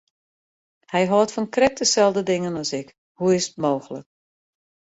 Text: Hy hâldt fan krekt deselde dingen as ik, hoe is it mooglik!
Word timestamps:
Hy 0.91 1.01
hâldt 1.11 1.33
fan 1.33 1.51
krekt 1.55 1.79
deselde 1.81 2.21
dingen 2.31 2.59
as 2.63 2.71
ik, 2.81 2.89
hoe 3.19 3.31
is 3.39 3.47
it 3.49 3.57
mooglik! 3.63 4.07